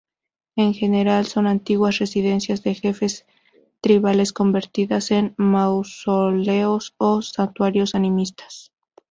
En 0.55 0.73
general, 0.73 1.27
son 1.27 1.45
antiguas 1.45 1.99
residencias 1.99 2.63
de 2.63 2.73
jefes 2.73 3.27
tribales 3.81 4.33
convertidas 4.33 5.11
en 5.11 5.35
mausoleos 5.37 6.95
o 6.97 7.21
santuarios 7.21 7.93
animistas. 7.93 8.71